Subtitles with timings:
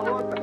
[0.00, 0.41] болото.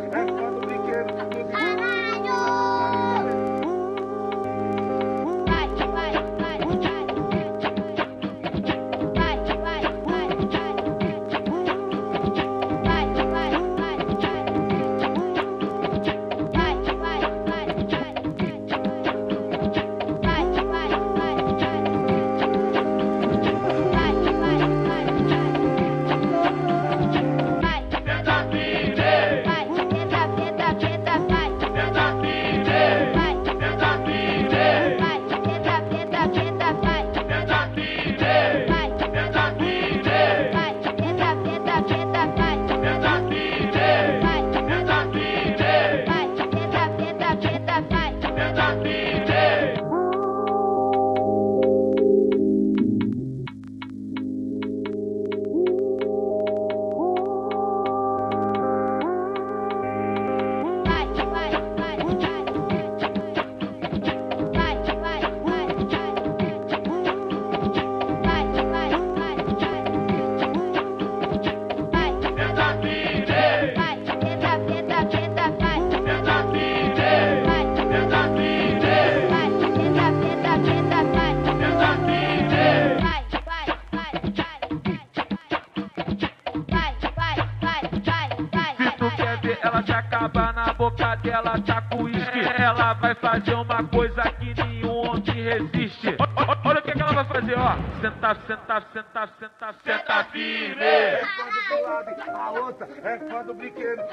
[89.79, 92.39] ela te acaba na boca dela, tá com uísque.
[92.57, 96.17] Ela vai fazer uma coisa que nenhum homem resiste.
[96.65, 97.75] Olha, o que, que, ela vai fazer, ó.
[98.01, 100.83] Senta, senta, senta, senta, senta firme.
[100.83, 101.21] É
[101.69, 104.03] do lado, a outra é quando brinquedo.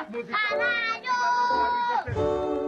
[0.48, 2.65] Caralho!